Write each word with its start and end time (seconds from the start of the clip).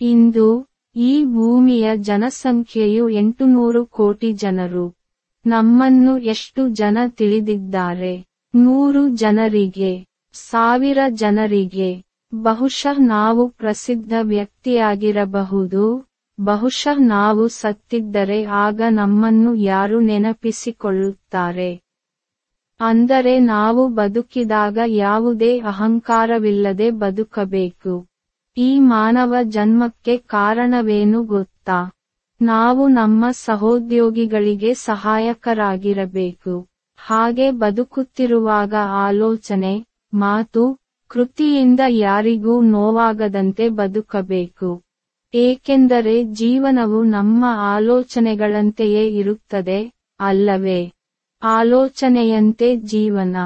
ಇಂದು 0.00 0.66
ಈ 0.96 1.24
ಭೂಮಿಯ 1.24 1.96
ಜನಸಂಖ್ಯೆಯು 1.96 3.08
ಎಂಟುನೂರು 3.08 3.86
ಕೋಟಿ 3.86 4.32
ಜನರು. 4.32 4.94
ನಮ್ಮನ್ನು 5.46 6.18
ಎಷ್ಟು 6.18 6.68
ಜನ 6.68 6.98
ತಿಳಿದಿದ್ದಾರೆ? 7.08 8.24
ನೂರು 8.54 9.08
ಜನರಿಗೆ, 9.08 10.06
ಸಾವಿರ 10.34 10.98
ಜನರಿಗೆ. 11.08 12.04
ಬಹುಶಃ 12.34 12.98
ನಾವು 12.98 13.48
ಪ್ರಸಿದ್ಧ 13.48 14.12
ವ್ಯಕ್ತಿಯಾಗಿರಬಹುದು. 14.22 16.06
ಬಹುಶಃ 16.38 16.98
ನಾವು 16.98 17.48
ಸತ್ತಿದ್ದರೆ 17.48 18.44
ಆಗ 18.44 18.80
ನಮ್ಮನ್ನು 18.90 19.54
ಯಾರು 19.54 20.00
ನೆನಪಿಸಿಕೊಳ್ಳುತ್ತಾರೆ? 20.00 21.80
ಅಂದರೆ 22.80 23.38
ನಾವು 23.38 23.88
ಬದುಕಿದಾಗ 23.88 24.78
ಯಾವುದೇ 24.86 25.58
ಅಹಂಕಾರವಿಲ್ಲದೆ 25.58 26.90
ಬದುಕಬೇಕು. 26.90 28.09
ಈ 28.56 28.78
ಮಾನವ 28.78 29.34
ಜನ್ಮಕ್ಕೆ 29.42 30.16
ಕಾರಣವೇನು 30.16 31.22
ಗೊತ್ತಾ? 31.22 31.92
ನಾವು 32.42 32.88
ನಮ್ಮ 32.88 33.24
ಸಹೋದ್ಯೋಗಿಗಳಿಗೆ 33.30 34.74
ಸಹಾಯಕರಾಗಿರಬೇಕು. 34.74 36.66
ಹಾಗೆ 36.98 37.50
ಬದುಕುತ್ತಿರುವಾಗ 37.50 38.74
ಆಲೋಚನೆ, 38.90 39.84
ಮಾತು, 40.14 40.78
ಕೃತಿಯಿಂದ 41.08 41.80
ಯಾರಿಗೂ 41.88 42.62
ನೋವಾಗದಂತೆ 42.62 43.68
ಬದುಕಬೇಕು. 43.68 44.82
ಏಕೆಂದರೆ 45.34 46.24
ಜೀವನವು 46.24 47.04
ನಮ್ಮ 47.04 47.44
ಆಲೋಚನೆಗಳಂತೆಯೇ 47.48 49.08
ಇರುತ್ತದೆ, 49.08 49.92
ಅಲ್ಲವೇ? 50.20 50.92
ಆಲೋಚನೆಯಂತೆ 51.42 52.76
ಜೀವನ. 52.76 53.36